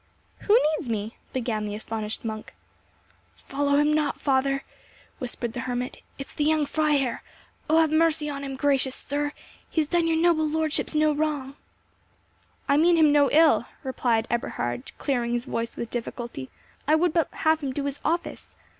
"Who 0.39 0.57
needs 0.75 0.89
me?" 0.89 1.15
began 1.31 1.65
the 1.65 1.75
astonished 1.75 2.25
monk. 2.25 2.55
"Follow 3.45 3.75
him 3.75 3.93
not, 3.93 4.19
father!" 4.19 4.63
whispered 5.19 5.53
the 5.53 5.59
hermit. 5.59 5.97
"It 6.17 6.25
is 6.25 6.33
the 6.33 6.43
young 6.43 6.65
Freiherr.—Oh 6.65 7.77
have 7.77 7.91
mercy 7.91 8.27
on 8.27 8.43
him, 8.43 8.55
gracious 8.55 8.95
sir; 8.95 9.31
he 9.69 9.79
has 9.79 9.87
done 9.87 10.07
your 10.07 10.17
noble 10.17 10.49
lordships 10.49 10.95
no 10.95 11.13
wrong." 11.13 11.55
"I 12.67 12.77
mean 12.77 12.95
him 12.95 13.11
no 13.11 13.29
ill," 13.29 13.67
replied 13.83 14.25
Eberhard, 14.31 14.91
clearing 14.97 15.33
his 15.33 15.45
voice 15.45 15.75
with 15.75 15.91
difficulty; 15.91 16.49
"I 16.87 16.95
would 16.95 17.13
but 17.13 17.31
have 17.31 17.59
him 17.61 17.71
do 17.71 17.85
his 17.85 17.99
office. 18.03 18.55